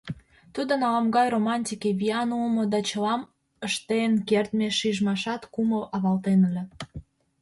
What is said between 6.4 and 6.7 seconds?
ыле.